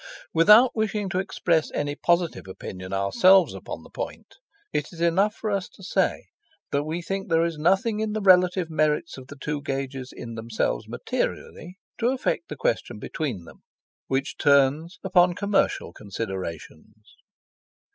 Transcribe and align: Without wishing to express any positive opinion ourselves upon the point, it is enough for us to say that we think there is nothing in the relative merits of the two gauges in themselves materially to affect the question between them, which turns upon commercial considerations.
Without 0.33 0.75
wishing 0.75 1.09
to 1.09 1.19
express 1.19 1.69
any 1.73 1.93
positive 1.93 2.47
opinion 2.47 2.91
ourselves 2.91 3.53
upon 3.53 3.83
the 3.83 3.89
point, 3.91 4.37
it 4.73 4.91
is 4.91 4.99
enough 4.99 5.35
for 5.35 5.51
us 5.51 5.69
to 5.69 5.83
say 5.83 6.25
that 6.71 6.85
we 6.85 7.03
think 7.03 7.29
there 7.29 7.45
is 7.45 7.59
nothing 7.59 7.99
in 7.99 8.13
the 8.13 8.19
relative 8.21 8.67
merits 8.67 9.19
of 9.19 9.27
the 9.27 9.35
two 9.39 9.61
gauges 9.61 10.11
in 10.11 10.33
themselves 10.33 10.87
materially 10.87 11.77
to 11.99 12.07
affect 12.09 12.49
the 12.49 12.57
question 12.57 12.97
between 12.97 13.43
them, 13.43 13.61
which 14.07 14.39
turns 14.39 14.97
upon 15.03 15.35
commercial 15.35 15.93
considerations. 15.93 17.15